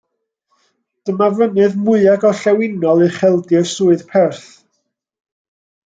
[1.09, 4.49] Dyma fynydd mwya gorllewinol ucheldir Swydd Perth.